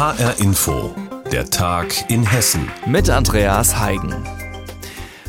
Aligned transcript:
HR 0.00 0.40
Info, 0.40 0.94
der 1.30 1.50
Tag 1.50 2.10
in 2.10 2.22
Hessen. 2.22 2.66
Mit 2.86 3.10
Andreas 3.10 3.78
Heigen. 3.78 4.14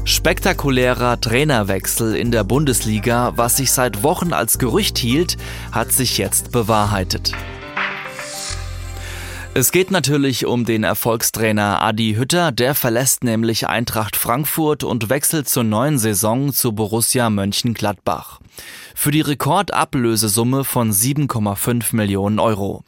Spektakulärer 0.05 1.19
Trainerwechsel 1.19 2.15
in 2.15 2.31
der 2.31 2.45
Bundesliga, 2.45 3.33
was 3.35 3.57
sich 3.57 3.73
seit 3.73 4.01
Wochen 4.01 4.31
als 4.31 4.59
Gerücht 4.59 4.97
hielt, 4.97 5.35
hat 5.73 5.91
sich 5.91 6.17
jetzt 6.17 6.53
bewahrheitet. 6.53 7.33
Es 9.53 9.73
geht 9.73 9.91
natürlich 9.91 10.45
um 10.45 10.63
den 10.63 10.85
Erfolgstrainer 10.85 11.81
Adi 11.81 12.13
Hütter, 12.13 12.53
der 12.53 12.73
verlässt 12.73 13.25
nämlich 13.25 13.67
Eintracht 13.67 14.15
Frankfurt 14.15 14.85
und 14.85 15.09
wechselt 15.09 15.49
zur 15.49 15.65
neuen 15.65 15.99
Saison 15.99 16.53
zu 16.53 16.71
Borussia 16.71 17.29
Mönchengladbach. 17.29 18.39
Für 18.95 19.11
die 19.11 19.19
Rekordablösesumme 19.19 20.63
von 20.63 20.93
7,5 20.93 21.93
Millionen 21.93 22.39
Euro. 22.39 22.85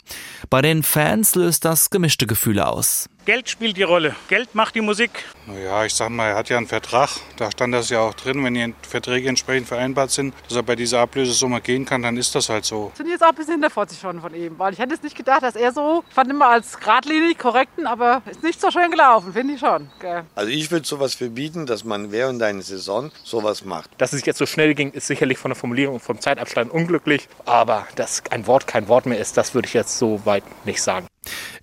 Bei 0.49 0.61
den 0.61 0.83
Fans 0.83 1.35
löst 1.35 1.65
das 1.65 1.89
gemischte 1.89 2.27
Gefühle 2.27 2.65
aus. 2.65 3.09
Geld 3.25 3.49
spielt 3.49 3.77
die 3.77 3.83
Rolle. 3.83 4.17
Geld 4.27 4.53
macht 4.53 4.75
die 4.75 4.81
Musik. 4.81 5.11
Naja, 5.45 5.85
ich 5.85 5.93
sag 5.93 6.09
mal, 6.09 6.29
er 6.29 6.35
hat 6.35 6.49
ja 6.49 6.57
einen 6.57 6.67
Vertrag. 6.67 7.09
Da 7.37 7.49
stand 7.49 7.73
das 7.73 7.89
ja 7.89 8.01
auch 8.01 8.13
drin, 8.13 8.43
wenn 8.43 8.53
die 8.53 8.73
Verträge 8.81 9.29
entsprechend 9.29 9.65
vereinbart 9.65 10.11
sind, 10.11 10.33
dass 10.49 10.57
er 10.57 10.63
bei 10.63 10.75
dieser 10.75 10.99
Ablösesumme 10.99 11.61
gehen 11.61 11.85
kann, 11.85 12.01
dann 12.01 12.17
ist 12.17 12.35
das 12.35 12.49
halt 12.49 12.65
so. 12.65 12.91
Ich 12.93 13.01
bin 13.01 13.09
jetzt 13.09 13.23
auch 13.23 13.29
ein 13.29 13.35
bisschen 13.35 13.53
hinterfotzig 13.53 13.99
schon 13.99 14.19
von 14.19 14.35
ihm, 14.35 14.59
weil 14.59 14.73
ich 14.73 14.79
hätte 14.79 14.93
es 14.93 15.01
nicht 15.01 15.15
gedacht, 15.15 15.41
dass 15.41 15.55
er 15.55 15.71
so, 15.71 16.03
ich 16.05 16.13
fand 16.13 16.29
immer 16.31 16.49
als 16.49 16.77
geradlinig, 16.77 17.37
korrekten, 17.37 17.87
aber 17.87 18.21
ist 18.29 18.43
nicht 18.43 18.59
so 18.59 18.69
schön 18.71 18.91
gelaufen, 18.91 19.31
finde 19.31 19.53
ich 19.53 19.61
schon. 19.61 19.89
Gell. 20.01 20.25
Also 20.35 20.51
ich 20.51 20.69
würde 20.69 20.85
sowas 20.85 21.15
verbieten, 21.15 21.65
dass 21.65 21.85
man 21.85 22.11
während 22.11 22.43
einer 22.43 22.61
Saison 22.61 23.09
sowas 23.23 23.63
macht. 23.63 23.89
Dass 23.99 24.11
es 24.11 24.25
jetzt 24.25 24.37
so 24.37 24.45
schnell 24.45 24.75
ging, 24.75 24.91
ist 24.91 25.07
sicherlich 25.07 25.37
von 25.37 25.51
der 25.51 25.55
Formulierung 25.55 26.01
vom 26.01 26.19
Zeitabstand 26.19 26.71
unglücklich, 26.71 27.29
aber 27.45 27.87
dass 27.95 28.21
ein 28.31 28.47
Wort 28.47 28.67
kein 28.67 28.89
Wort 28.89 29.05
mehr 29.05 29.19
ist, 29.19 29.37
das 29.37 29.53
würde 29.53 29.69
ich 29.69 29.73
jetzt 29.73 29.97
so 29.97 30.25
weit 30.25 30.43
nicht 30.65 30.81
sagen. 30.81 31.07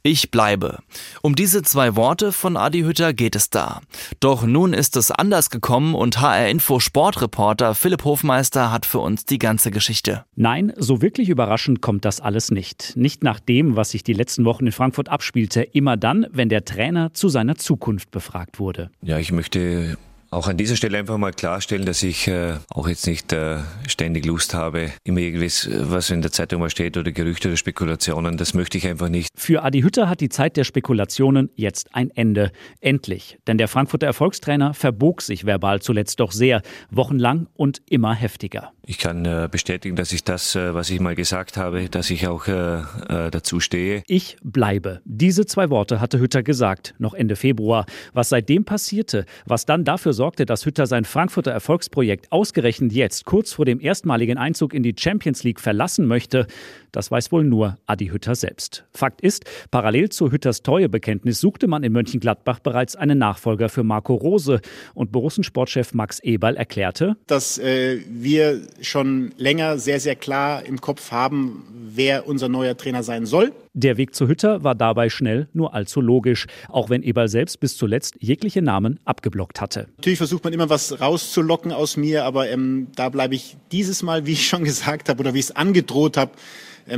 Ich 0.03 0.31
bleibe. 0.31 0.79
Um 1.21 1.35
diese 1.35 1.63
zwei 1.63 1.95
Worte 1.95 2.33
von 2.33 2.57
Adi 2.57 2.81
Hütter 2.81 3.13
geht 3.13 3.37
es 3.37 3.51
da. 3.51 3.83
Doch 4.19 4.45
nun 4.45 4.73
ist 4.73 4.97
es 4.97 5.11
anders 5.11 5.51
gekommen 5.51 5.95
und 5.95 6.23
HR 6.23 6.49
Info 6.49 6.81
Sportreporter 6.81 7.75
Philipp 7.75 8.05
Hofmeister 8.05 8.73
hat 8.73 8.87
für 8.87 9.01
uns 9.01 9.27
die 9.27 9.39
ganze 9.39 9.71
Geschichte. 9.71 10.25
Nein, 10.37 10.73
so 10.77 11.03
wirklich 11.03 11.29
überraschend 11.29 11.83
kommt 11.83 12.07
das 12.07 12.21
alles 12.21 12.51
nicht. 12.51 12.97
Nicht 12.97 13.23
nach 13.23 13.41
dem, 13.41 13.77
was 13.77 13.91
sich 13.91 14.03
die 14.03 14.15
letzten 14.15 14.47
Wochen 14.47 14.67
in 14.67 14.73
Frankfurt 14.73 15.11
abspielte, 15.11 15.63
immer 15.63 15.99
dann, 15.99 16.27
wenn 16.31 16.49
der 16.49 16.65
Trainer 16.65 17.13
zu 17.13 17.29
seiner 17.29 17.57
Zukunft 17.57 18.11
befragt 18.11 18.59
wurde. 18.59 18.91
Ja, 19.03 19.19
ich 19.19 19.33
möchte 19.33 19.99
auch 20.31 20.47
an 20.47 20.57
dieser 20.57 20.77
Stelle 20.77 20.99
einfach 20.99 21.19
mal 21.19 21.33
klarstellen, 21.33 21.85
dass 21.85 22.03
ich 22.03 22.29
äh, 22.29 22.55
auch 22.71 22.89
jetzt 22.89 23.07
nicht 23.07 23.33
äh, 23.33 23.59
ständig 23.87 24.25
Lust 24.27 24.55
habe, 24.55 24.93
immer 25.03 25.21
irgendwas, 25.21 25.69
was 25.73 26.11
in 26.11 26.23
der 26.23 26.31
Zeitung 26.31 26.61
mal 26.61 26.71
steht 26.71 26.97
oder 26.97 27.11
Gerüchte 27.11 27.49
oder 27.49 27.57
Spekulationen. 27.57 28.37
Das 28.37 28.55
möchte 28.55 28.79
ich 28.79 28.87
einfach 28.87 29.09
nicht. 29.09 29.29
Für 29.37 29.65
Adi 29.65 29.83
Hütter 29.83 30.09
hat 30.09 30.21
die 30.21 30.29
Zeit 30.29 30.57
der 30.57 30.65
Spekulationen 30.65 31.51
jetzt 31.57 31.95
ein 31.95 32.11
Ende. 32.11 32.53
Endlich. 32.81 33.39
Denn 33.47 33.59
der 33.59 33.69
Frankfurter 33.69 34.07
Erfolgstrainer 34.07 34.73
verbog 34.73 35.23
sich 35.23 35.47
verbal 35.47 35.83
zuletzt 35.83 36.21
doch 36.21 36.33
sehr, 36.33 36.63
wochenlang 36.91 37.49
und 37.55 37.83
immer 37.89 38.15
heftiger. 38.15 38.73
Ich 38.91 38.99
kann 38.99 39.25
äh, 39.25 39.49
bestätigen, 39.49 39.95
dass 39.95 40.11
ich 40.11 40.25
das, 40.25 40.57
äh, 40.57 40.75
was 40.75 40.91
ich 40.91 40.99
mal 40.99 41.15
gesagt 41.15 41.57
habe, 41.57 41.89
dass 41.89 42.11
ich 42.11 42.27
auch 42.27 42.49
äh, 42.49 42.83
dazu 43.31 43.61
stehe. 43.61 44.03
Ich 44.09 44.37
bleibe. 44.43 45.01
Diese 45.05 45.47
zwei 45.47 45.71
Worte 45.71 46.01
hatte 46.01 46.19
Hütter 46.19 46.43
gesagt, 46.43 46.97
noch 46.99 47.15
Ende 47.15 47.37
Februar. 47.37 47.87
Was 48.15 48.31
seitdem 48.31 48.65
passierte, 48.65 49.27
was 49.47 49.65
dann 49.65 49.85
dafür 49.85 50.13
sorgte, 50.13 50.45
dass 50.45 50.67
Hütter 50.67 50.89
sein 50.89 51.05
Frankfurter 51.05 51.53
Erfolgsprojekt 51.53 52.33
ausgerechnet 52.33 52.93
jetzt, 52.93 53.27
kurz 53.27 53.53
vor 53.53 53.65
dem 53.65 53.81
erstmaligen 53.81 54.39
Einzug 54.39 54.75
in 54.75 54.83
die 54.83 54.97
Champions 54.99 55.45
League, 55.45 55.61
verlassen 55.61 56.09
möchte, 56.09 56.49
das 56.91 57.13
weiß 57.13 57.31
wohl 57.31 57.45
nur 57.45 57.79
Adi 57.87 58.09
Hütter 58.09 58.35
selbst. 58.35 58.85
Fakt 58.93 59.21
ist, 59.21 59.45
parallel 59.71 60.09
zu 60.09 60.33
Hütters 60.33 60.63
Treuebekenntnis 60.63 61.41
suchte 61.41 61.69
man 61.69 61.85
in 61.85 61.93
Mönchengladbach 61.93 62.59
bereits 62.59 62.97
einen 62.97 63.19
Nachfolger 63.19 63.69
für 63.69 63.85
Marco 63.85 64.15
Rose 64.15 64.61
und 64.95 65.13
Borussensportchef 65.13 65.95
Max 65.95 66.19
Eberl 66.21 66.57
erklärte, 66.57 67.17
dass 67.29 67.59
äh, 67.59 68.01
wir 68.09 68.63
schon 68.83 69.33
länger 69.37 69.79
sehr, 69.79 70.01
sehr 70.01 70.17
klar 70.17 70.65
im 70.65 70.81
Kopf 70.81 71.11
haben, 71.11 71.65
wer 71.73 72.27
unser 72.27 72.49
neuer 72.49 72.77
Trainer 72.77 73.03
sein 73.03 73.27
soll. 73.27 73.53
Der 73.73 73.97
Weg 73.97 74.15
zu 74.15 74.27
Hütter 74.27 74.65
war 74.65 74.75
dabei 74.75 75.09
schnell 75.09 75.49
nur 75.53 75.75
allzu 75.75 76.01
logisch, 76.01 76.47
auch 76.69 76.91
wenn 76.91 77.03
Eberl 77.03 77.29
selbst 77.29 77.61
bis 77.61 77.77
zuletzt 77.77 78.17
jegliche 78.19 78.63
Namen 78.63 78.99
abgeblockt 79.05 79.61
hatte. 79.61 79.89
Natürlich 79.99 80.19
versucht 80.19 80.45
man 80.45 80.53
immer 80.53 80.71
was 80.71 81.01
rauszulocken 81.01 81.73
aus 81.73 81.97
mir, 81.97 82.25
aber 82.25 82.49
ähm, 82.49 82.89
da 82.97 83.09
bleibe 83.09 83.35
ich 83.35 83.57
dieses 83.71 84.03
Mal, 84.03 84.27
wie 84.27 84.33
ich 84.33 84.49
schon 84.49 84.65
gesagt 84.71 85.09
habe 85.09 85.21
oder 85.21 85.35
wie 85.35 85.39
ich 85.39 85.47
es 85.47 85.57
angedroht 85.57 86.17
habe, 86.17 86.33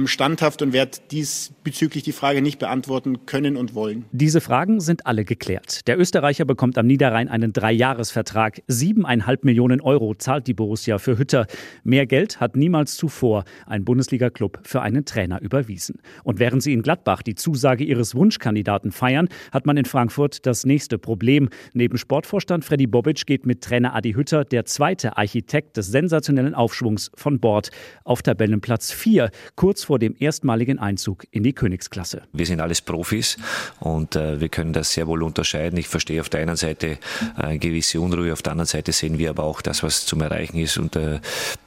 standhaft 0.06 0.62
und 0.62 0.72
werde 0.72 0.98
diesbezüglich 1.10 2.02
die 2.02 2.12
Frage 2.12 2.42
nicht 2.42 2.58
beantworten 2.58 3.26
können 3.26 3.56
und 3.56 3.74
wollen. 3.74 4.04
Diese 4.12 4.40
Fragen 4.40 4.80
sind 4.80 5.06
alle 5.06 5.24
geklärt. 5.24 5.86
Der 5.86 5.98
Österreicher 5.98 6.44
bekommt 6.44 6.78
am 6.78 6.86
Niederrhein 6.86 7.28
einen 7.28 7.52
Dreijahresvertrag. 7.52 8.62
Siebeneinhalb 8.66 9.44
Millionen 9.44 9.80
Euro 9.80 10.14
zahlt 10.14 10.46
die 10.46 10.54
Borussia 10.54 10.98
für 10.98 11.18
Hütter. 11.18 11.46
Mehr 11.84 12.06
Geld 12.06 12.40
hat 12.40 12.56
niemals 12.56 12.96
zuvor 12.96 13.44
ein 13.66 13.84
Bundesliga-Club 13.84 14.60
für 14.64 14.82
einen 14.82 15.04
Trainer 15.04 15.40
überwiesen. 15.40 16.00
Und 16.24 16.38
während 16.38 16.62
sie 16.62 16.72
in 16.72 16.82
Gladbach 16.82 17.22
die 17.22 17.34
Zusage 17.34 17.84
ihres 17.84 18.14
Wunschkandidaten 18.14 18.92
feiern, 18.92 19.28
hat 19.52 19.66
man 19.66 19.76
in 19.76 19.84
Frankfurt 19.84 20.46
das 20.46 20.64
nächste 20.64 20.98
Problem. 20.98 21.48
Neben 21.72 21.98
Sportvorstand 21.98 22.64
Freddy 22.64 22.86
Bobic 22.86 23.26
geht 23.26 23.46
mit 23.46 23.62
Trainer 23.62 23.94
Adi 23.94 24.12
Hütter 24.14 24.44
der 24.44 24.64
zweite 24.64 25.16
Architekt 25.16 25.76
des 25.76 25.88
sensationellen 25.88 26.54
Aufschwungs 26.54 27.10
von 27.14 27.40
Bord 27.40 27.70
auf 28.04 28.22
Tabellenplatz 28.22 28.92
4, 28.92 29.30
kurz 29.56 29.81
vor 29.84 29.98
dem 29.98 30.14
erstmaligen 30.18 30.78
Einzug 30.78 31.24
in 31.30 31.42
die 31.42 31.52
Königsklasse. 31.52 32.22
Wir 32.32 32.46
sind 32.46 32.60
alles 32.60 32.80
Profis 32.80 33.36
und 33.80 34.16
äh, 34.16 34.40
wir 34.40 34.48
können 34.48 34.72
das 34.72 34.92
sehr 34.92 35.06
wohl 35.06 35.22
unterscheiden. 35.22 35.78
Ich 35.78 35.88
verstehe 35.88 36.20
auf 36.20 36.28
der 36.28 36.40
einen 36.40 36.56
Seite 36.56 36.98
äh, 37.38 37.58
gewisse 37.58 38.00
Unruhe, 38.00 38.32
auf 38.32 38.42
der 38.42 38.52
anderen 38.52 38.66
Seite 38.66 38.92
sehen 38.92 39.18
wir 39.18 39.30
aber 39.30 39.44
auch 39.44 39.62
das, 39.62 39.82
was 39.82 40.06
zum 40.06 40.20
Erreichen 40.20 40.58
ist 40.58 40.78
und, 40.78 40.96
äh, 40.96 41.20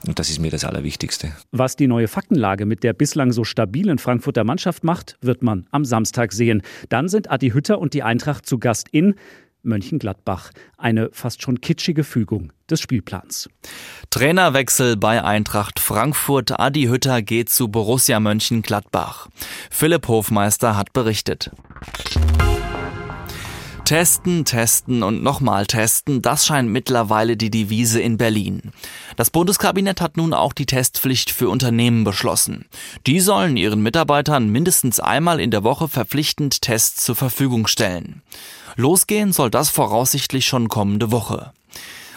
und 0.08 0.20
das 0.20 0.30
ist 0.30 0.40
mir 0.40 0.52
das 0.52 0.64
Allerwichtigste. 0.64 1.32
Was 1.52 1.76
die 1.76 1.88
neue 1.88 2.08
Faktenlage 2.08 2.66
mit 2.66 2.84
der 2.84 2.94
bislang 2.94 3.32
so 3.32 3.44
stabilen 3.44 3.98
Frankfurter 3.98 4.44
Mannschaft 4.44 4.84
macht, 4.84 5.18
wird 5.22 5.44
man 5.44 5.68
am 5.72 5.86
Samstag 5.86 6.34
sehen. 6.34 6.62
Dann 6.90 7.08
sind 7.08 7.30
Adi 7.30 7.52
Hütter 7.52 7.80
und 7.80 7.94
die 7.94 8.04
Eintracht 8.04 8.46
zu 8.46 8.60
Gast 8.60 8.88
in 8.92 9.16
Mönchengladbach. 9.66 10.52
Eine 10.78 11.10
fast 11.12 11.42
schon 11.42 11.62
kitschige 11.62 12.04
Fügung 12.04 12.52
des 12.70 12.82
Spielplans. 12.82 13.50
Trainerwechsel 14.10 14.98
bei 14.98 15.24
Eintracht 15.24 15.80
Frankfurt. 15.80 16.60
Adi 16.60 16.84
Hütter 16.84 17.22
geht 17.22 17.50
zu 17.50 17.68
Borussia 17.68 18.20
Mönchengladbach. 18.20 19.28
Philipp 19.70 20.08
Hofmeister 20.08 20.78
hat 20.78 20.94
berichtet. 20.94 21.52
Testen, 23.86 24.46
testen 24.46 25.04
und 25.04 25.22
nochmal 25.22 25.68
testen, 25.68 26.24
das 26.24 26.48
scheint 26.48 26.70
mittlerweile 26.70 27.38
die 27.38 27.52
Devise 27.52 28.02
in 28.02 28.18
Berlin. 28.18 28.72
Das 29.16 29.30
Bundeskabinett 29.30 30.02
hat 30.02 30.18
nun 30.18 30.34
auch 30.34 30.54
die 30.54 30.66
Testpflicht 30.66 31.30
für 31.30 31.50
Unternehmen 31.50 32.04
beschlossen. 32.04 32.66
Die 33.06 33.20
sollen 33.20 33.58
ihren 33.58 33.84
Mitarbeitern 33.84 34.50
mindestens 34.50 35.00
einmal 35.00 35.40
in 35.40 35.52
der 35.52 35.64
Woche 35.64 35.88
verpflichtend 35.88 36.64
Tests 36.64 37.06
zur 37.06 37.16
Verfügung 37.16 37.68
stellen. 37.68 38.24
Losgehen 38.76 39.32
soll 39.32 39.52
das 39.52 39.70
voraussichtlich 39.70 40.48
schon 40.48 40.68
kommende 40.68 41.12
Woche. 41.12 41.54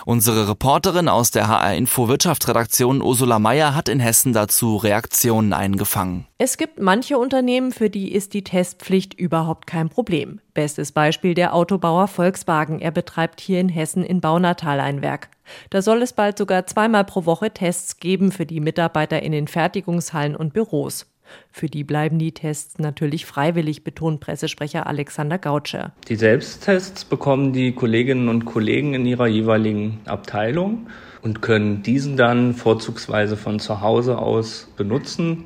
Unsere 0.08 0.48
Reporterin 0.48 1.06
aus 1.06 1.32
der 1.32 1.48
HR 1.48 1.74
Info 1.74 2.08
Wirtschaftsredaktion 2.08 3.02
Ursula 3.02 3.38
Meyer 3.38 3.74
hat 3.74 3.90
in 3.90 4.00
Hessen 4.00 4.32
dazu 4.32 4.78
Reaktionen 4.78 5.52
eingefangen. 5.52 6.26
Es 6.38 6.56
gibt 6.56 6.80
manche 6.80 7.18
Unternehmen, 7.18 7.72
für 7.72 7.90
die 7.90 8.14
ist 8.14 8.32
die 8.32 8.42
Testpflicht 8.42 9.12
überhaupt 9.12 9.66
kein 9.66 9.90
Problem. 9.90 10.40
Bestes 10.54 10.92
Beispiel 10.92 11.34
der 11.34 11.54
Autobauer 11.54 12.08
Volkswagen. 12.08 12.80
Er 12.80 12.90
betreibt 12.90 13.38
hier 13.38 13.60
in 13.60 13.68
Hessen 13.68 14.02
in 14.02 14.22
Baunatal 14.22 14.80
ein 14.80 15.02
Werk. 15.02 15.28
Da 15.68 15.82
soll 15.82 16.00
es 16.00 16.14
bald 16.14 16.38
sogar 16.38 16.64
zweimal 16.64 17.04
pro 17.04 17.26
Woche 17.26 17.50
Tests 17.50 17.98
geben 17.98 18.32
für 18.32 18.46
die 18.46 18.60
Mitarbeiter 18.60 19.22
in 19.22 19.32
den 19.32 19.46
Fertigungshallen 19.46 20.36
und 20.36 20.54
Büros. 20.54 21.04
Für 21.50 21.66
die 21.66 21.84
bleiben 21.84 22.18
die 22.18 22.32
Tests 22.32 22.78
natürlich 22.78 23.26
freiwillig, 23.26 23.84
betont 23.84 24.20
Pressesprecher 24.20 24.86
Alexander 24.86 25.38
Gautscher. 25.38 25.92
Die 26.08 26.16
Selbsttests 26.16 27.04
bekommen 27.04 27.52
die 27.52 27.72
Kolleginnen 27.72 28.28
und 28.28 28.44
Kollegen 28.44 28.94
in 28.94 29.06
ihrer 29.06 29.26
jeweiligen 29.26 30.00
Abteilung 30.06 30.88
und 31.22 31.42
können 31.42 31.82
diesen 31.82 32.16
dann 32.16 32.54
vorzugsweise 32.54 33.36
von 33.36 33.58
zu 33.58 33.80
Hause 33.80 34.18
aus 34.18 34.68
benutzen, 34.76 35.44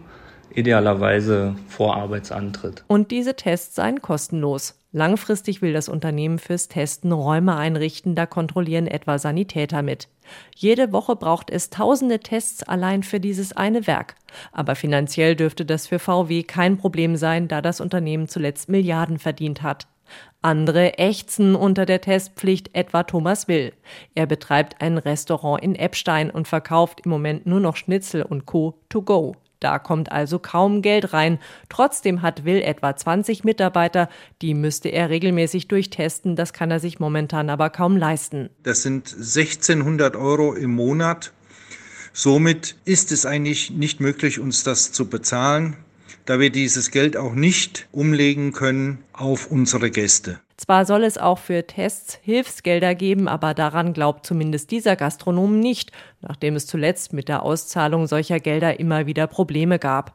idealerweise 0.54 1.54
vor 1.68 1.96
Arbeitsantritt. 1.96 2.84
Und 2.86 3.10
diese 3.10 3.34
Tests 3.34 3.74
seien 3.76 4.02
kostenlos. 4.02 4.78
Langfristig 4.94 5.62
will 5.62 5.72
das 5.72 5.88
Unternehmen 5.88 6.38
fürs 6.38 6.68
Testen 6.68 7.12
Räume 7.12 7.56
einrichten, 7.56 8.14
da 8.14 8.26
kontrollieren 8.26 8.86
etwa 8.86 9.18
Sanitäter 9.18 9.80
mit. 9.80 10.08
Jede 10.54 10.92
Woche 10.92 11.16
braucht 11.16 11.48
es 11.48 11.70
tausende 11.70 12.20
Tests 12.20 12.62
allein 12.62 13.02
für 13.02 13.18
dieses 13.18 13.56
eine 13.56 13.86
Werk. 13.86 14.16
Aber 14.52 14.74
finanziell 14.74 15.34
dürfte 15.34 15.64
das 15.64 15.86
für 15.86 15.98
VW 15.98 16.42
kein 16.42 16.76
Problem 16.76 17.16
sein, 17.16 17.48
da 17.48 17.62
das 17.62 17.80
Unternehmen 17.80 18.28
zuletzt 18.28 18.68
Milliarden 18.68 19.18
verdient 19.18 19.62
hat. 19.62 19.86
Andere 20.42 20.98
ächzen 20.98 21.54
unter 21.54 21.86
der 21.86 22.00
Testpflicht, 22.00 22.74
etwa 22.74 23.04
Thomas 23.04 23.48
Will. 23.48 23.72
Er 24.14 24.26
betreibt 24.26 24.82
ein 24.82 24.98
Restaurant 24.98 25.62
in 25.62 25.74
Eppstein 25.74 26.30
und 26.30 26.48
verkauft 26.48 27.00
im 27.04 27.10
Moment 27.10 27.46
nur 27.46 27.60
noch 27.60 27.76
Schnitzel 27.76 28.22
und 28.22 28.44
Co. 28.44 28.78
to 28.90 29.00
go. 29.00 29.36
Da 29.62 29.78
kommt 29.78 30.10
also 30.10 30.38
kaum 30.38 30.82
Geld 30.82 31.12
rein. 31.12 31.38
Trotzdem 31.68 32.22
hat 32.22 32.44
Will 32.44 32.60
etwa 32.62 32.96
20 32.96 33.44
Mitarbeiter. 33.44 34.08
Die 34.40 34.54
müsste 34.54 34.88
er 34.88 35.08
regelmäßig 35.08 35.68
durchtesten. 35.68 36.36
Das 36.36 36.52
kann 36.52 36.70
er 36.70 36.80
sich 36.80 36.98
momentan 36.98 37.50
aber 37.50 37.70
kaum 37.70 37.96
leisten. 37.96 38.50
Das 38.62 38.82
sind 38.82 39.12
1600 39.12 40.16
Euro 40.16 40.54
im 40.54 40.74
Monat. 40.74 41.32
Somit 42.12 42.76
ist 42.84 43.12
es 43.12 43.24
eigentlich 43.24 43.70
nicht 43.70 44.00
möglich, 44.00 44.40
uns 44.40 44.64
das 44.64 44.92
zu 44.92 45.08
bezahlen 45.08 45.76
da 46.24 46.40
wir 46.40 46.50
dieses 46.50 46.90
Geld 46.90 47.16
auch 47.16 47.34
nicht 47.34 47.88
umlegen 47.92 48.52
können 48.52 49.04
auf 49.12 49.50
unsere 49.50 49.90
Gäste. 49.90 50.40
Zwar 50.56 50.84
soll 50.86 51.02
es 51.02 51.18
auch 51.18 51.38
für 51.38 51.66
Tests 51.66 52.20
Hilfsgelder 52.22 52.94
geben, 52.94 53.26
aber 53.26 53.52
daran 53.52 53.92
glaubt 53.92 54.24
zumindest 54.24 54.70
dieser 54.70 54.94
Gastronom 54.94 55.58
nicht, 55.58 55.90
nachdem 56.20 56.54
es 56.54 56.66
zuletzt 56.66 57.12
mit 57.12 57.28
der 57.28 57.42
Auszahlung 57.42 58.06
solcher 58.06 58.38
Gelder 58.38 58.78
immer 58.78 59.06
wieder 59.06 59.26
Probleme 59.26 59.80
gab. 59.80 60.14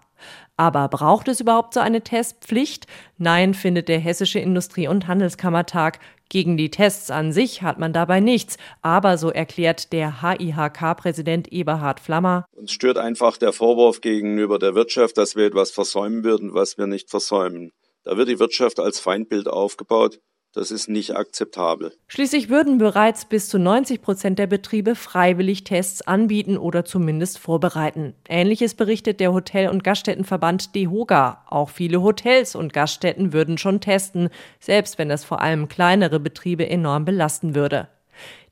Aber 0.56 0.88
braucht 0.88 1.28
es 1.28 1.40
überhaupt 1.40 1.74
so 1.74 1.80
eine 1.80 2.02
Testpflicht? 2.02 2.88
Nein, 3.18 3.54
findet 3.54 3.90
der 3.90 4.00
Hessische 4.00 4.40
Industrie- 4.40 4.88
und 4.88 5.08
Handelskammertag. 5.08 6.00
Gegen 6.30 6.58
die 6.58 6.70
Tests 6.70 7.10
an 7.10 7.32
sich 7.32 7.62
hat 7.62 7.80
man 7.80 7.94
dabei 7.94 8.20
nichts. 8.20 8.58
Aber 8.82 9.18
so 9.18 9.30
erklärt 9.30 9.94
der 9.94 10.22
HIHK-Präsident 10.22 11.52
Eberhard 11.52 12.00
Flammer. 12.00 12.46
Uns 12.52 12.72
stört 12.72 12.98
einfach 12.98 13.38
der 13.38 13.54
Vorwurf 13.54 14.02
gegenüber 14.02 14.60
der 14.60 14.76
Wirtschaft, 14.76 15.18
dass 15.18 15.36
wir 15.36 15.46
etwas 15.46 15.72
versäumen 15.72 16.24
würden, 16.24 16.54
was 16.54 16.78
wir 16.78 16.88
nicht 16.88 17.10
versäumen. 17.10 17.72
Da 18.04 18.18
wird 18.18 18.30
die 18.30 18.40
Wirtschaft 18.40 18.80
als 18.80 19.00
Feindbild 19.00 19.48
aufgebaut. 19.48 20.20
Das 20.58 20.72
ist 20.72 20.90
nicht 20.90 21.16
akzeptabel. 21.16 21.94
Schließlich 22.08 22.50
würden 22.50 22.80
bereits 22.80 23.26
bis 23.26 23.48
zu 23.48 23.60
90 23.60 24.02
Prozent 24.02 24.40
der 24.40 24.48
Betriebe 24.48 24.96
freiwillig 24.96 25.66
Tests 25.66 26.02
anbieten 26.02 26.58
oder 26.58 26.84
zumindest 26.84 27.38
vorbereiten. 27.38 28.16
Ähnliches 28.28 28.74
berichtet 28.74 29.20
der 29.20 29.34
Hotel- 29.34 29.70
und 29.70 29.84
Gaststättenverband 29.84 30.74
DEHOGA. 30.74 31.44
Auch 31.48 31.70
viele 31.70 32.02
Hotels 32.02 32.56
und 32.56 32.74
Gaststätten 32.74 33.34
würden 33.34 33.60
schon 33.60 33.82
testen, 33.82 34.30
selbst 34.60 34.98
wenn 34.98 35.10
das 35.10 35.24
vor 35.24 35.44
allem 35.44 35.68
kleinere 35.68 36.20
Betriebe 36.20 36.68
enorm 36.68 37.06
belasten 37.06 37.54
würde. 37.54 37.88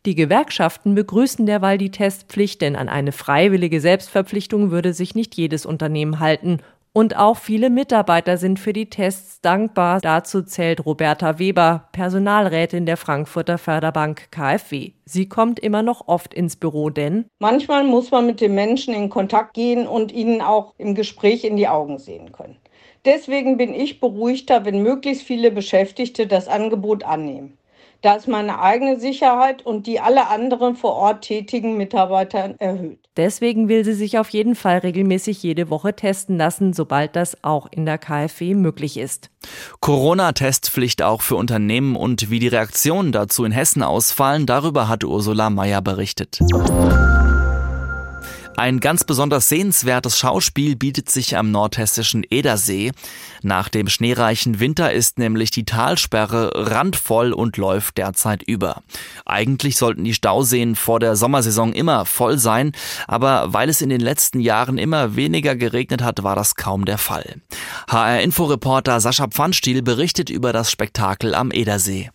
Die 0.06 0.14
Gewerkschaften 0.14 0.94
begrüßen 0.94 1.48
derweil 1.48 1.80
die 1.80 1.90
Testpflicht, 1.90 2.62
denn 2.62 2.76
an 2.76 2.88
eine 2.88 3.14
freiwillige 3.14 3.82
Selbstverpflichtung 3.82 4.70
würde 4.70 4.94
sich 4.94 5.16
nicht 5.16 5.34
jedes 5.34 5.66
Unternehmen 5.66 6.20
halten. 6.20 6.60
Und 6.98 7.18
auch 7.18 7.36
viele 7.36 7.70
Mitarbeiter 7.70 8.38
sind 8.38 8.58
für 8.58 8.72
die 8.72 8.90
Tests 8.90 9.42
dankbar. 9.42 10.00
Dazu 10.00 10.44
zählt 10.44 10.86
Roberta 10.86 11.40
Weber, 11.40 11.90
Personalrätin 11.92 12.86
der 12.86 12.96
Frankfurter 12.96 13.58
Förderbank 13.58 14.32
KfW. 14.32 14.94
Sie 15.04 15.28
kommt 15.28 15.60
immer 15.60 15.84
noch 15.84 16.08
oft 16.08 16.34
ins 16.34 16.56
Büro, 16.56 16.90
denn 16.90 17.26
manchmal 17.38 17.84
muss 17.84 18.12
man 18.12 18.26
mit 18.26 18.40
den 18.40 18.56
Menschen 18.56 18.94
in 18.94 19.10
Kontakt 19.10 19.56
gehen 19.56 19.88
und 19.88 20.14
ihnen 20.14 20.40
auch 20.40 20.74
im 20.78 20.96
Gespräch 20.96 21.44
in 21.44 21.58
die 21.58 21.68
Augen 21.68 22.00
sehen 22.00 22.32
können. 22.32 22.56
Deswegen 23.04 23.58
bin 23.58 23.74
ich 23.74 24.00
beruhigter, 24.00 24.64
wenn 24.64 24.82
möglichst 24.82 25.24
viele 25.24 25.52
Beschäftigte 25.52 26.28
das 26.28 26.48
Angebot 26.48 27.04
annehmen. 27.04 27.58
Da 28.02 28.16
ist 28.16 28.28
meine 28.28 28.60
eigene 28.60 29.00
Sicherheit 29.00 29.66
und 29.66 29.88
die 29.88 30.00
aller 30.00 30.30
anderen 30.30 30.76
vor 30.76 30.94
Ort 30.94 31.24
tätigen 31.24 31.78
Mitarbeiter 31.78 32.56
erhöht. 32.60 33.00
Deswegen 33.18 33.70
will 33.70 33.86
sie 33.86 33.94
sich 33.94 34.20
auf 34.20 34.30
jeden 34.30 34.56
Fall 34.56 34.80
regelmäßig 34.80 35.42
jede 35.42 35.70
Woche 35.70 35.96
testen 35.96 36.38
lassen, 36.38 36.74
sobald 36.74 37.16
das 37.16 37.44
auch 37.44 37.68
in 37.72 37.86
der 37.86 37.98
KfW 37.98 38.56
möglich 38.56 38.98
ist. 38.98 39.30
Corona-Testpflicht 39.80 41.02
auch 41.02 41.22
für 41.22 41.36
Unternehmen 41.36 41.96
und 41.96 42.30
wie 42.30 42.40
die 42.40 42.48
Reaktionen 42.48 43.12
dazu 43.12 43.46
in 43.46 43.52
Hessen 43.52 43.84
ausfallen, 43.84 44.46
darüber 44.46 44.88
hat 44.88 45.04
Ursula 45.04 45.50
Mayer 45.50 45.82
berichtet. 45.82 46.40
Ein 48.58 48.80
ganz 48.80 49.04
besonders 49.04 49.50
sehenswertes 49.50 50.18
Schauspiel 50.18 50.78
bietet 50.78 51.10
sich 51.10 51.36
am 51.36 51.52
nordhessischen 51.52 52.26
Edersee. 52.30 52.94
Nach 53.42 53.68
dem 53.68 53.90
schneereichen 53.90 54.62
Winter 54.62 54.94
ist 54.94 55.20
nämlich 55.20 55.52
die 55.52 55.66
Talsperre 55.66 56.52
randvoll 56.54 57.34
und 57.34 57.58
läuft 57.58 57.98
derzeit 57.98 58.44
über. 58.44 58.82
Eigentlich 59.26 59.76
sollten 59.76 60.06
die 60.06 60.14
Stauseen 60.14 60.76
vor 60.76 61.02
der 61.02 61.18
Sommersaison 61.18 61.74
immer 61.74 62.06
voll 62.06 62.38
sein, 62.38 62.72
aber 63.08 63.52
weil 63.52 63.68
es 63.68 63.82
in 63.82 63.90
den 63.90 64.02
letzten 64.02 64.40
Jahren 64.40 64.78
immer 64.78 65.18
weniger 65.18 65.58
geregnet 65.58 66.02
hat, 66.02 66.24
war 66.24 66.38
das 66.38 66.56
kaum 66.56 66.86
der 66.86 66.98
Fall. 66.98 67.42
HR-Inforeporter 67.90 69.02
Sascha 69.02 69.28
Pfannstiel 69.28 69.82
berichtet 69.82 70.30
über 70.30 70.54
das 70.54 70.72
Spektakel 70.72 71.36
am 71.36 71.52
Edersee. 71.52 72.10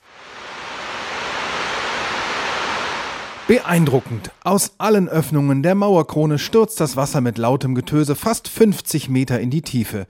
Beeindruckend. 3.50 4.30
Aus 4.44 4.74
allen 4.78 5.08
Öffnungen 5.08 5.64
der 5.64 5.74
Mauerkrone 5.74 6.38
stürzt 6.38 6.78
das 6.78 6.94
Wasser 6.94 7.20
mit 7.20 7.36
lautem 7.36 7.74
Getöse 7.74 8.14
fast 8.14 8.46
50 8.46 9.08
Meter 9.08 9.40
in 9.40 9.50
die 9.50 9.62
Tiefe. 9.62 10.06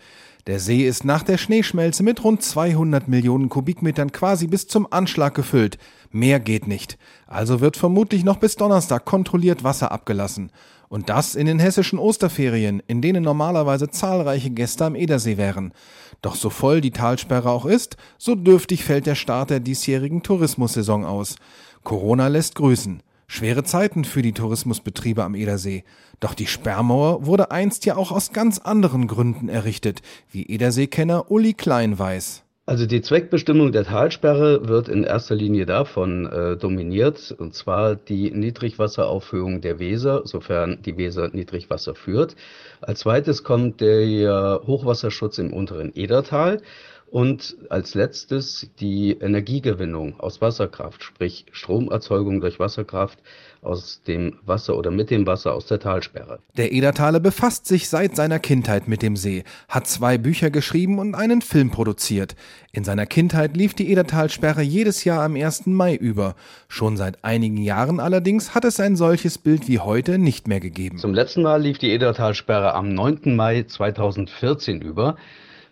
Der 0.47 0.61
See 0.61 0.87
ist 0.87 1.07
nach 1.07 1.23
der 1.23 1.39
Schneeschmelze 1.39 2.03
mit 2.03 2.23
rund 2.23 2.43
200 2.43 3.09
Millionen 3.09 3.49
Kubikmetern 3.49 4.13
quasi 4.13 4.47
bis 4.47 4.69
zum 4.69 4.87
Anschlag 4.93 5.33
gefüllt. 5.35 5.79
Mehr 6.11 6.39
geht 6.39 6.69
nicht. 6.69 6.99
Also 7.27 7.63
wird 7.63 7.79
vermutlich 7.79 8.25
noch 8.25 8.37
bis 8.37 8.57
Donnerstag 8.57 9.07
kontrolliert 9.07 9.65
Wasser 9.65 9.91
abgelassen. 9.91 10.53
Und 10.91 11.09
das 11.09 11.35
in 11.35 11.47
den 11.47 11.61
hessischen 11.61 11.99
Osterferien, 11.99 12.83
in 12.89 13.01
denen 13.01 13.25
normalerweise 13.25 13.89
zahlreiche 13.89 14.51
Gäste 14.51 14.85
am 14.85 14.95
Edersee 14.95 15.39
wären. 15.39 15.73
Doch 16.21 16.35
so 16.35 16.51
voll 16.51 16.83
die 16.83 16.91
Talsperre 16.91 17.49
auch 17.49 17.65
ist, 17.65 17.97
so 18.19 18.35
dürftig 18.35 18.85
fällt 18.85 19.07
der 19.07 19.15
Start 19.15 19.49
der 19.49 19.61
diesjährigen 19.61 20.23
Tourismussaison 20.23 21.07
aus. 21.07 21.37
Corona 21.85 22.29
lässt 22.29 22.55
grüßen. 22.57 23.03
Schwere 23.33 23.63
Zeiten 23.63 24.05
für 24.05 24.23
die 24.23 24.33
Tourismusbetriebe 24.33 25.23
am 25.23 25.37
Edersee. 25.37 25.85
Doch 26.19 26.35
die 26.35 26.49
Sperrmauer 26.49 27.27
wurde 27.27 27.53
einst 27.53 27.87
ja 27.87 27.97
auch 27.97 28.11
aus 28.11 28.33
ganz 28.33 28.59
anderen 28.59 29.07
Gründen 29.07 29.49
errichtet, 29.49 30.03
wie 30.33 30.49
Ederseekenner 30.49 31.31
Uli 31.31 31.55
Klein 31.55 31.97
weiß. 31.97 32.43
Also 32.67 32.87
die 32.87 33.03
Zweckbestimmung 33.03 33.71
der 33.71 33.85
Talsperre 33.85 34.67
wird 34.67 34.89
in 34.89 35.05
erster 35.05 35.37
Linie 35.37 35.65
davon 35.65 36.27
äh, 36.27 36.57
dominiert, 36.57 37.33
und 37.39 37.55
zwar 37.55 37.95
die 37.95 38.33
Niedrigwasseraufhöhung 38.33 39.61
der 39.61 39.79
Weser, 39.79 40.23
sofern 40.25 40.83
die 40.83 40.97
Weser 40.97 41.31
Niedrigwasser 41.33 41.95
führt. 41.95 42.35
Als 42.81 42.99
zweites 42.99 43.45
kommt 43.45 43.81
der 43.81 44.61
Hochwasserschutz 44.67 45.39
im 45.39 45.53
unteren 45.53 45.95
Edertal. 45.95 46.63
Und 47.11 47.57
als 47.71 47.95
letztes 47.95 48.71
die 48.79 49.19
Energiegewinnung 49.21 50.21
aus 50.21 50.41
Wasserkraft, 50.41 51.03
sprich 51.03 51.45
Stromerzeugung 51.51 52.41
durch 52.41 52.61
Wasserkraft 52.61 53.19
aus 53.63 54.03
dem 54.07 54.37
Wasser 54.47 54.77
oder 54.77 54.93
mit 54.93 55.11
dem 55.11 55.27
Wasser 55.27 55.53
aus 55.53 55.67
der 55.67 55.81
Talsperre. 55.81 56.39
Der 56.57 56.71
Edertaler 56.71 57.19
befasst 57.19 57.67
sich 57.67 57.89
seit 57.89 58.15
seiner 58.15 58.39
Kindheit 58.39 58.87
mit 58.87 59.03
dem 59.03 59.17
See, 59.17 59.43
hat 59.69 59.89
zwei 59.89 60.19
Bücher 60.19 60.51
geschrieben 60.51 61.01
und 61.01 61.17
einen 61.17 61.43
Film 61.43 61.71
produziert. 61.71 62.37
In 62.71 62.85
seiner 62.85 63.07
Kindheit 63.07 63.57
lief 63.57 63.75
die 63.75 63.91
Edertalsperre 63.91 64.63
jedes 64.63 65.03
Jahr 65.03 65.25
am 65.25 65.35
1. 65.35 65.67
Mai 65.67 65.97
über. 65.97 66.37
Schon 66.69 66.97
seit 66.97 67.25
einigen 67.25 67.59
Jahren 67.59 67.99
allerdings 67.99 68.55
hat 68.55 68.65
es 68.65 68.79
ein 68.79 68.95
solches 68.95 69.37
Bild 69.37 69.67
wie 69.67 69.81
heute 69.81 70.19
nicht 70.19 70.47
mehr 70.47 70.61
gegeben. 70.61 70.99
Zum 70.99 71.13
letzten 71.13 71.43
Mal 71.43 71.61
lief 71.61 71.79
die 71.79 71.91
Edertalsperre 71.91 72.73
am 72.75 72.95
9. 72.95 73.35
Mai 73.35 73.65
2014 73.65 74.81
über. 74.81 75.17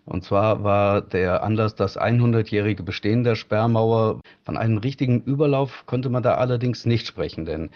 Und 0.09 0.25
zwar 0.25 0.65
war 0.65 1.03
der 1.03 1.43
Anlass 1.43 1.75
das 1.75 1.99
100-jährige 1.99 2.83
Bestehen 2.83 3.25
der 3.25 3.35
Sperrmauer. 3.35 4.21
Von 4.43 4.57
einem 4.57 4.79
richtigen 4.79 5.21
Überlauf 5.21 5.85
konnte 5.85 6.09
man 6.09 6.23
da 6.23 6.37
allerdings 6.37 6.87
nicht 6.87 7.07
sprechen, 7.07 7.45
denn 7.45 7.69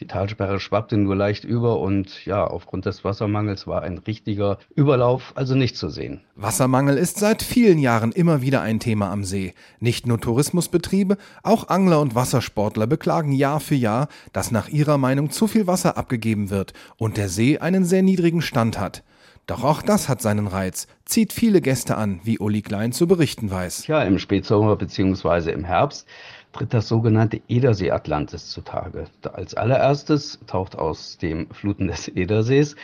die 0.00 0.08
Talsperre 0.08 0.58
schwappte 0.58 0.96
nur 0.96 1.14
leicht 1.14 1.44
über 1.44 1.78
und 1.78 2.26
ja, 2.26 2.44
aufgrund 2.44 2.86
des 2.86 3.04
Wassermangels 3.04 3.66
war 3.68 3.82
ein 3.82 3.98
richtiger 3.98 4.58
Überlauf 4.74 5.32
also 5.36 5.54
nicht 5.54 5.76
zu 5.76 5.88
sehen. 5.88 6.20
Wassermangel 6.34 6.98
ist 6.98 7.18
seit 7.18 7.42
vielen 7.42 7.78
Jahren 7.78 8.10
immer 8.10 8.42
wieder 8.42 8.62
ein 8.62 8.80
Thema 8.80 9.10
am 9.10 9.22
See. 9.22 9.54
Nicht 9.78 10.06
nur 10.06 10.20
Tourismusbetriebe, 10.20 11.16
auch 11.44 11.68
Angler 11.68 12.00
und 12.00 12.16
Wassersportler 12.16 12.88
beklagen 12.88 13.32
Jahr 13.32 13.60
für 13.60 13.76
Jahr, 13.76 14.08
dass 14.32 14.50
nach 14.50 14.68
ihrer 14.68 14.98
Meinung 14.98 15.30
zu 15.30 15.46
viel 15.46 15.66
Wasser 15.68 15.96
abgegeben 15.96 16.50
wird 16.50 16.74
und 16.98 17.16
der 17.16 17.28
See 17.28 17.58
einen 17.58 17.84
sehr 17.84 18.02
niedrigen 18.02 18.42
Stand 18.42 18.78
hat. 18.80 19.04
Doch 19.46 19.62
auch 19.62 19.80
das 19.82 20.08
hat 20.08 20.20
seinen 20.20 20.48
Reiz, 20.48 20.88
zieht 21.04 21.32
viele 21.32 21.60
Gäste 21.60 21.96
an, 21.96 22.20
wie 22.24 22.40
Uli 22.40 22.62
Klein 22.62 22.90
zu 22.90 23.06
berichten 23.06 23.48
weiß. 23.48 23.86
Ja, 23.86 24.02
im 24.02 24.18
Spätsommer 24.18 24.74
bzw. 24.74 25.52
im 25.52 25.62
Herbst 25.62 26.08
tritt 26.52 26.74
das 26.74 26.88
sogenannte 26.88 27.40
Edersee 27.46 27.92
Atlantis 27.92 28.50
zutage. 28.50 29.04
Als 29.32 29.54
allererstes 29.54 30.40
taucht 30.48 30.76
aus 30.76 31.18
dem 31.18 31.48
Fluten 31.50 31.86
des 31.86 32.08
Edersees 32.08 32.74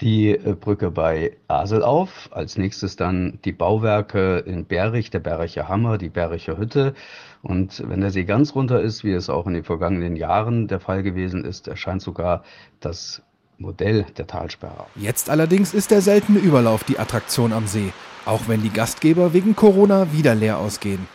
die 0.00 0.30
äh, 0.30 0.56
Brücke 0.58 0.90
bei 0.90 1.36
Asel 1.46 1.82
auf, 1.82 2.28
als 2.32 2.56
nächstes 2.56 2.96
dann 2.96 3.38
die 3.44 3.52
Bauwerke 3.52 4.38
in 4.38 4.64
Berich, 4.64 5.10
der 5.10 5.20
Bericher 5.20 5.68
Hammer, 5.68 5.98
die 5.98 6.08
Bericher 6.08 6.56
Hütte. 6.56 6.94
Und 7.42 7.86
wenn 7.88 8.00
der 8.00 8.10
See 8.10 8.24
ganz 8.24 8.54
runter 8.54 8.80
ist, 8.80 9.04
wie 9.04 9.12
es 9.12 9.30
auch 9.30 9.46
in 9.46 9.54
den 9.54 9.64
vergangenen 9.64 10.16
Jahren 10.16 10.66
der 10.66 10.80
Fall 10.80 11.02
gewesen 11.02 11.44
ist, 11.44 11.68
erscheint 11.68 12.02
sogar 12.02 12.42
das 12.80 13.22
Modell 13.60 14.06
der 14.16 14.26
Talsperre. 14.26 14.86
Jetzt 14.96 15.28
allerdings 15.28 15.74
ist 15.74 15.90
der 15.90 16.00
seltene 16.00 16.38
Überlauf 16.38 16.82
die 16.82 16.98
Attraktion 16.98 17.52
am 17.52 17.66
See, 17.66 17.92
auch 18.24 18.48
wenn 18.48 18.62
die 18.62 18.72
Gastgeber 18.72 19.32
wegen 19.34 19.54
Corona 19.54 20.12
wieder 20.12 20.34
leer 20.34 20.58
ausgehen. 20.58 21.06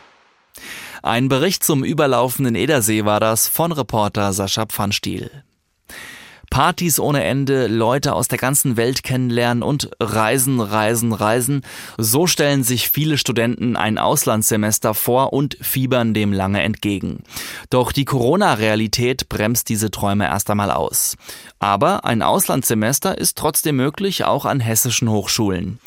Ein 1.01 1.27
Bericht 1.27 1.63
zum 1.63 1.83
überlaufenden 1.83 2.55
Edersee 2.55 3.05
war 3.05 3.19
das 3.19 3.47
von 3.47 3.71
Reporter 3.71 4.31
Sascha 4.31 4.65
Pfannstiel. 4.65 5.44
Partys 6.55 7.01
ohne 7.01 7.21
Ende, 7.25 7.67
Leute 7.67 8.13
aus 8.13 8.29
der 8.29 8.37
ganzen 8.37 8.77
Welt 8.77 9.03
kennenlernen 9.03 9.61
und 9.61 9.89
reisen, 9.99 10.61
reisen, 10.61 11.11
reisen. 11.11 11.63
So 11.97 12.27
stellen 12.27 12.63
sich 12.63 12.89
viele 12.89 13.17
Studenten 13.17 13.75
ein 13.75 13.97
Auslandssemester 13.97 14.93
vor 14.93 15.33
und 15.33 15.57
fiebern 15.59 16.13
dem 16.13 16.31
lange 16.31 16.61
entgegen. 16.61 17.23
Doch 17.69 17.91
die 17.91 18.05
Corona-Realität 18.05 19.27
bremst 19.27 19.67
diese 19.67 19.91
Träume 19.91 20.27
erst 20.27 20.49
einmal 20.49 20.71
aus. 20.71 21.17
Aber 21.59 22.05
ein 22.05 22.21
Auslandssemester 22.21 23.17
ist 23.17 23.37
trotzdem 23.37 23.75
möglich, 23.75 24.23
auch 24.23 24.45
an 24.45 24.61
hessischen 24.61 25.09
Hochschulen. 25.09 25.79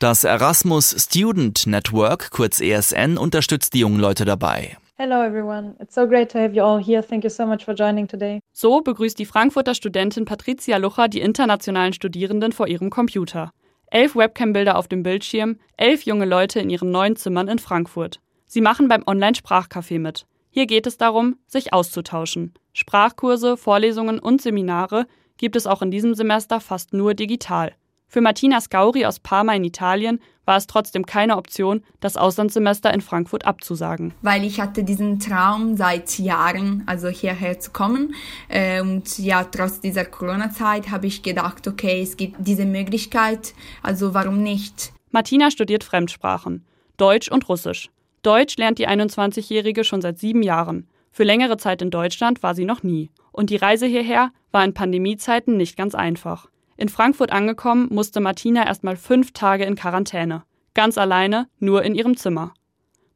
Das 0.00 0.24
Erasmus 0.24 0.92
Student 0.98 1.68
Network, 1.68 2.32
kurz 2.32 2.60
ESN, 2.60 3.16
unterstützt 3.16 3.74
die 3.74 3.78
jungen 3.78 4.00
Leute 4.00 4.24
dabei. 4.24 4.76
Hello 4.98 5.20
everyone. 5.20 5.74
It's 5.78 5.94
so 5.94 6.06
great 6.06 6.30
to 6.30 6.38
have 6.38 6.54
you 6.54 6.62
all 6.62 6.82
here. 6.82 7.02
Thank 7.02 7.22
you 7.22 7.28
so 7.28 7.44
much 7.44 7.66
for 7.66 7.74
joining 7.74 8.08
today. 8.08 8.40
So 8.54 8.80
begrüßt 8.80 9.18
die 9.18 9.26
Frankfurter 9.26 9.74
Studentin 9.74 10.24
Patricia 10.24 10.78
Lucher 10.78 11.08
die 11.08 11.20
internationalen 11.20 11.92
Studierenden 11.92 12.52
vor 12.52 12.66
ihrem 12.66 12.88
Computer. 12.88 13.50
Elf 13.90 14.16
Webcam-Bilder 14.16 14.78
auf 14.78 14.88
dem 14.88 15.02
Bildschirm, 15.02 15.58
elf 15.76 16.04
junge 16.04 16.24
Leute 16.24 16.60
in 16.60 16.70
ihren 16.70 16.90
neuen 16.92 17.14
Zimmern 17.14 17.48
in 17.48 17.58
Frankfurt. 17.58 18.20
Sie 18.46 18.62
machen 18.62 18.88
beim 18.88 19.04
Online-Sprachcafé 19.06 19.98
mit. 19.98 20.24
Hier 20.48 20.64
geht 20.64 20.86
es 20.86 20.96
darum, 20.96 21.36
sich 21.46 21.74
auszutauschen. 21.74 22.54
Sprachkurse, 22.72 23.58
Vorlesungen 23.58 24.18
und 24.18 24.40
Seminare 24.40 25.06
gibt 25.36 25.56
es 25.56 25.66
auch 25.66 25.82
in 25.82 25.90
diesem 25.90 26.14
Semester 26.14 26.58
fast 26.58 26.94
nur 26.94 27.12
digital. 27.12 27.74
Für 28.08 28.20
Martina 28.20 28.60
Scauri 28.60 29.04
aus 29.04 29.18
Parma 29.18 29.54
in 29.54 29.64
Italien 29.64 30.20
war 30.44 30.56
es 30.56 30.66
trotzdem 30.66 31.04
keine 31.06 31.36
Option, 31.36 31.82
das 32.00 32.16
Auslandssemester 32.16 32.94
in 32.94 33.00
Frankfurt 33.00 33.44
abzusagen. 33.44 34.14
Weil 34.22 34.44
ich 34.44 34.60
hatte 34.60 34.84
diesen 34.84 35.18
Traum 35.18 35.76
seit 35.76 36.18
Jahren, 36.18 36.84
also 36.86 37.08
hierher 37.08 37.58
zu 37.58 37.72
kommen. 37.72 38.14
Äh, 38.48 38.80
und 38.80 39.18
ja, 39.18 39.44
trotz 39.44 39.80
dieser 39.80 40.04
Corona-Zeit 40.04 40.90
habe 40.90 41.08
ich 41.08 41.22
gedacht, 41.22 41.66
okay, 41.66 42.00
es 42.00 42.16
gibt 42.16 42.36
diese 42.38 42.64
Möglichkeit, 42.64 43.54
also 43.82 44.14
warum 44.14 44.42
nicht? 44.42 44.92
Martina 45.10 45.50
studiert 45.50 45.82
Fremdsprachen, 45.82 46.64
Deutsch 46.96 47.28
und 47.28 47.48
Russisch. 47.48 47.90
Deutsch 48.22 48.56
lernt 48.56 48.78
die 48.78 48.88
21-Jährige 48.88 49.84
schon 49.84 50.00
seit 50.00 50.18
sieben 50.18 50.42
Jahren. 50.42 50.88
Für 51.10 51.24
längere 51.24 51.56
Zeit 51.56 51.82
in 51.82 51.90
Deutschland 51.90 52.42
war 52.42 52.54
sie 52.54 52.64
noch 52.64 52.82
nie. 52.82 53.10
Und 53.32 53.50
die 53.50 53.56
Reise 53.56 53.86
hierher 53.86 54.30
war 54.52 54.64
in 54.64 54.74
Pandemiezeiten 54.74 55.56
nicht 55.56 55.76
ganz 55.76 55.94
einfach. 55.94 56.48
In 56.76 56.88
Frankfurt 56.88 57.32
angekommen, 57.32 57.88
musste 57.90 58.20
Martina 58.20 58.66
erstmal 58.66 58.96
fünf 58.96 59.32
Tage 59.32 59.64
in 59.64 59.76
Quarantäne. 59.76 60.42
Ganz 60.74 60.98
alleine, 60.98 61.48
nur 61.58 61.82
in 61.82 61.94
ihrem 61.94 62.16
Zimmer. 62.16 62.52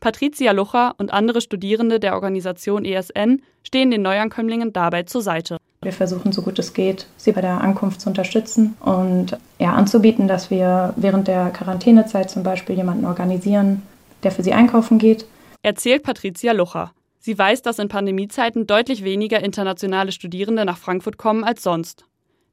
Patricia 0.00 0.52
Lucher 0.52 0.95
und 0.97 1.12
andere 1.12 1.43
Studierende 1.43 2.00
der 2.00 2.14
Organisation 2.14 2.87
ESN 2.87 3.43
stehen 3.62 3.90
den 3.90 4.00
Neuankömmlingen 4.00 4.73
dabei 4.73 5.02
zur 5.02 5.21
Seite. 5.21 5.59
Wir 5.83 5.93
versuchen, 5.93 6.33
so 6.33 6.40
gut 6.40 6.59
es 6.59 6.73
geht, 6.73 7.07
sie 7.19 7.33
bei 7.33 7.43
der 7.43 7.61
Ankunft 7.61 8.00
zu 8.00 8.09
unterstützen 8.09 8.76
und 8.81 9.38
ja, 9.59 9.73
anzubieten, 9.75 10.26
dass 10.26 10.50
wir 10.50 10.95
während 10.97 11.29
der 11.29 11.50
Quarantänezeit 11.50 12.31
zum 12.31 12.43
Beispiel 12.43 12.76
jemanden 12.76 13.05
organisieren, 13.05 13.83
der 14.23 14.31
für 14.31 14.43
sie 14.43 14.55
einkaufen 14.55 14.99
geht. 14.99 15.26
Erzählt 15.62 16.02
Patricia 16.02 16.52
Lucher. 16.52 16.93
Sie 17.19 17.37
weiß, 17.37 17.61
dass 17.61 17.79
in 17.79 17.88
Pandemiezeiten 17.88 18.67
deutlich 18.67 19.05
weniger 19.05 19.43
internationale 19.43 20.12
Studierende 20.12 20.64
nach 20.64 20.79
Frankfurt 20.79 21.19
kommen 21.19 21.45
als 21.45 21.62
sonst. 21.62 22.07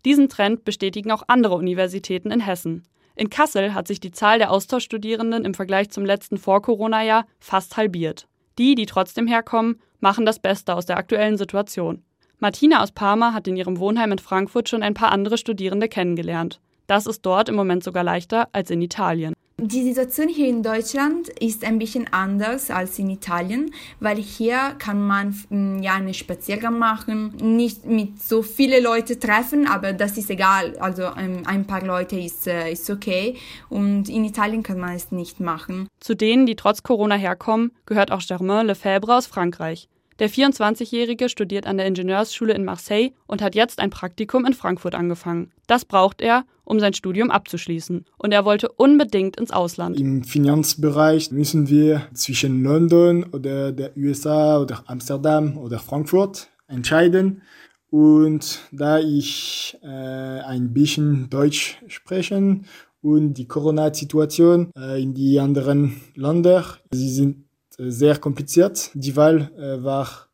Diesen 0.06 0.30
Trend 0.30 0.64
bestätigen 0.66 1.12
auch 1.12 1.24
andere 1.28 1.56
Universitäten 1.56 2.32
in 2.32 2.40
Hessen. 2.40 2.84
In 3.16 3.30
Kassel 3.30 3.74
hat 3.74 3.88
sich 3.88 4.00
die 4.00 4.12
Zahl 4.12 4.38
der 4.38 4.52
Austauschstudierenden 4.52 5.44
im 5.44 5.54
Vergleich 5.54 5.90
zum 5.90 6.06
letzten 6.06 6.38
Vor-Corona-Jahr 6.38 7.26
fast 7.40 7.76
halbiert. 7.76 8.28
Die, 8.58 8.76
die 8.76 8.86
trotzdem 8.86 9.28
herkommen, 9.28 9.82
machen 10.00 10.26
das 10.26 10.40
Beste 10.40 10.76
aus 10.76 10.86
der 10.86 10.98
aktuellen 10.98 11.38
Situation. 11.38 12.04
Martina 12.40 12.84
aus 12.84 12.92
Parma 12.92 13.34
hat 13.34 13.48
in 13.48 13.58
ihrem 13.58 13.80
Wohnheim 13.80 14.12
in 14.12 14.20
Frankfurt 14.20 14.70
schon 14.70 14.84
ein 14.84 14.94
paar 14.94 15.12
andere 15.12 15.40
Studierende 15.40 15.90
kennengelernt. 15.90 16.62
Das 16.86 17.08
ist 17.08 17.26
dort 17.26 17.50
im 17.50 17.56
Moment 17.56 17.84
sogar 17.84 18.04
leichter 18.04 18.48
als 18.54 18.70
in 18.70 18.82
Italien. 18.82 19.34
Die 19.60 19.82
Situation 19.82 20.30
hier 20.30 20.48
in 20.48 20.62
Deutschland 20.62 21.30
ist 21.30 21.66
ein 21.66 21.80
bisschen 21.80 22.06
anders 22.14 22.70
als 22.70 23.00
in 23.00 23.10
Italien, 23.10 23.72
weil 24.00 24.18
hier 24.18 24.76
kann 24.78 25.02
man 25.02 25.36
mm, 25.50 25.82
ja 25.82 25.96
einen 25.96 26.14
Spaziergang 26.14 26.78
machen, 26.78 27.34
nicht 27.42 27.84
mit 27.84 28.22
so 28.22 28.44
vielen 28.44 28.84
Leuten 28.84 29.20
treffen, 29.20 29.68
aber 29.68 29.94
das 29.94 30.16
ist 30.16 30.30
egal. 30.30 30.78
Also 30.78 31.06
ähm, 31.18 31.42
ein 31.48 31.66
paar 31.66 31.84
Leute 31.84 32.20
ist, 32.20 32.46
äh, 32.46 32.72
ist 32.72 32.88
okay 32.92 33.36
und 33.68 34.10
in 34.10 34.26
Italien 34.26 34.62
kann 34.62 34.78
man 34.78 34.96
es 34.96 35.12
nicht 35.12 35.40
machen. 35.40 35.88
Zu 36.02 36.16
denen, 36.16 36.46
die 36.46 36.56
trotz 36.56 36.84
Corona 36.84 37.16
herkommen, 37.16 37.72
gehört 37.88 38.12
auch 38.12 38.22
Germain 38.22 38.68
Lefebvre 38.68 39.18
aus 39.18 39.26
Frankreich. 39.26 39.90
Der 40.20 40.32
24-Jährige 40.32 41.30
studiert 41.30 41.68
an 41.68 41.78
der 41.78 41.86
Ingenieursschule 41.86 42.54
in 42.54 42.66
Marseille 42.66 43.12
und 43.28 43.42
hat 43.42 43.54
jetzt 43.54 43.80
ein 43.80 43.92
Praktikum 43.92 44.46
in 44.46 44.54
Frankfurt 44.54 44.96
angefangen. 44.96 45.52
Das 45.68 45.86
braucht 45.86 46.22
er, 46.22 46.44
um 46.64 46.80
sein 46.80 46.94
Studium 46.94 47.30
abzuschließen. 47.30 48.06
Und 48.18 48.32
er 48.32 48.44
wollte 48.44 48.70
unbedingt 48.70 49.40
ins 49.40 49.52
Ausland. 49.52 50.00
Im 50.00 50.24
Finanzbereich 50.24 51.32
müssen 51.32 51.70
wir 51.70 52.08
zwischen 52.14 52.64
London 52.64 53.26
oder 53.26 53.72
der 53.72 53.96
USA 53.96 54.60
oder 54.60 54.84
Amsterdam 54.88 55.58
oder 55.58 55.78
Frankfurt 55.78 56.50
entscheiden. 56.68 57.44
Und 57.90 58.60
da 58.72 59.00
ich 59.00 59.78
äh, 59.82 59.88
ein 59.88 60.74
bisschen 60.74 61.30
Deutsch 61.30 61.78
spreche 61.88 62.60
und 63.02 63.34
die 63.36 63.48
Corona-Situation 63.48 64.72
äh, 64.76 65.02
in 65.02 65.14
die 65.14 65.40
anderen 65.40 66.02
Länder, 66.16 66.66
sie 66.92 67.10
sind 67.10 67.47
sehr 67.78 68.18
kompliziert. 68.18 68.92
Die 68.94 69.16
Wahl 69.16 69.52
äh, 69.58 69.84
war 69.84 70.28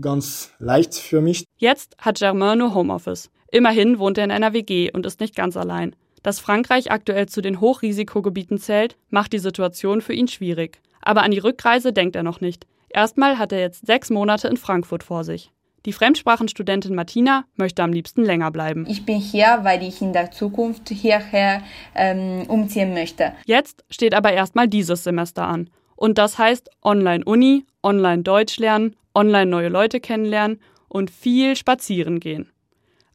ganz 0.00 0.50
leicht 0.58 0.94
für 0.94 1.20
mich. 1.20 1.44
Jetzt 1.56 1.96
hat 1.98 2.18
Germain 2.18 2.58
nur 2.58 2.74
Homeoffice. 2.74 3.30
Immerhin 3.50 3.98
wohnt 3.98 4.18
er 4.18 4.24
in 4.24 4.30
einer 4.30 4.52
WG 4.52 4.90
und 4.92 5.06
ist 5.06 5.20
nicht 5.20 5.34
ganz 5.34 5.56
allein. 5.56 5.96
Dass 6.22 6.40
Frankreich 6.40 6.90
aktuell 6.90 7.26
zu 7.26 7.40
den 7.40 7.60
Hochrisikogebieten 7.60 8.58
zählt, 8.58 8.96
macht 9.10 9.32
die 9.32 9.38
Situation 9.38 10.00
für 10.00 10.12
ihn 10.12 10.28
schwierig. 10.28 10.80
Aber 11.00 11.22
an 11.22 11.30
die 11.30 11.38
Rückreise 11.38 11.92
denkt 11.92 12.16
er 12.16 12.24
noch 12.24 12.40
nicht. 12.40 12.66
Erstmal 12.88 13.38
hat 13.38 13.52
er 13.52 13.60
jetzt 13.60 13.86
sechs 13.86 14.10
Monate 14.10 14.48
in 14.48 14.56
Frankfurt 14.56 15.04
vor 15.04 15.22
sich. 15.22 15.52
Die 15.84 15.92
Fremdsprachenstudentin 15.92 16.96
Martina 16.96 17.44
möchte 17.54 17.84
am 17.84 17.92
liebsten 17.92 18.24
länger 18.24 18.50
bleiben. 18.50 18.86
Ich 18.88 19.06
bin 19.06 19.18
hier, 19.18 19.60
weil 19.62 19.84
ich 19.84 20.02
in 20.02 20.12
der 20.12 20.32
Zukunft 20.32 20.88
hierher 20.88 21.62
ähm, 21.94 22.42
umziehen 22.48 22.92
möchte. 22.92 23.32
Jetzt 23.44 23.84
steht 23.88 24.12
aber 24.12 24.32
erstmal 24.32 24.66
dieses 24.66 25.04
Semester 25.04 25.46
an. 25.46 25.70
Und 25.96 26.18
das 26.18 26.38
heißt 26.38 26.70
Online-Uni, 26.82 27.64
Online-Deutsch 27.82 28.58
lernen, 28.58 28.96
online 29.14 29.50
neue 29.50 29.68
Leute 29.68 29.98
kennenlernen 29.98 30.60
und 30.88 31.10
viel 31.10 31.56
spazieren 31.56 32.20
gehen. 32.20 32.52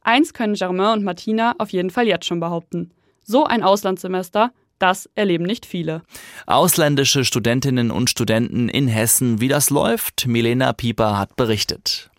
Eins 0.02 0.34
können 0.34 0.54
Germain 0.54 0.98
und 0.98 1.04
Martina 1.04 1.54
auf 1.58 1.70
jeden 1.70 1.90
Fall 1.90 2.08
jetzt 2.08 2.26
schon 2.26 2.40
behaupten. 2.40 2.90
So 3.24 3.44
ein 3.44 3.62
Auslandssemester, 3.62 4.52
das 4.80 5.08
erleben 5.14 5.44
nicht 5.44 5.64
viele. 5.64 6.02
Ausländische 6.46 7.24
Studentinnen 7.24 7.92
und 7.92 8.10
Studenten 8.10 8.68
in 8.68 8.88
Hessen, 8.88 9.40
wie 9.40 9.48
das 9.48 9.70
läuft, 9.70 10.26
Milena 10.26 10.72
Pieper 10.72 11.18
hat 11.18 11.36
berichtet. 11.36 12.10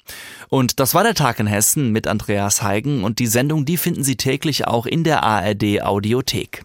Und 0.47 0.79
das 0.79 0.93
war 0.93 1.03
der 1.03 1.13
Tag 1.13 1.39
in 1.39 1.47
Hessen 1.47 1.91
mit 1.91 2.07
Andreas 2.07 2.61
Heigen 2.61 3.03
und 3.03 3.19
die 3.19 3.27
Sendung, 3.27 3.65
die 3.65 3.77
finden 3.77 4.03
Sie 4.03 4.15
täglich 4.15 4.65
auch 4.65 4.85
in 4.85 5.03
der 5.03 5.23
ARD 5.23 5.81
Audiothek. 5.81 6.63